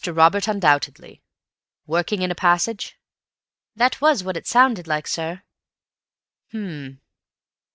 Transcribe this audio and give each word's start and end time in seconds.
Robert, 0.07 0.47
undoubtedly. 0.47 1.21
Working 1.85 2.23
in 2.23 2.31
a 2.31 2.33
passage?" 2.33 2.97
"That 3.75 4.01
was 4.01 4.23
what 4.23 4.35
it 4.35 4.47
sounded 4.47 4.87
like, 4.87 5.05
sir." 5.05 5.43
"H'm. 6.49 7.01